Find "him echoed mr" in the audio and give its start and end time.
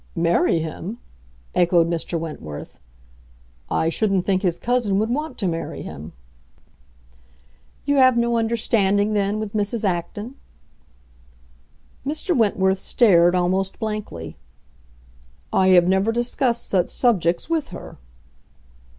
0.57-2.17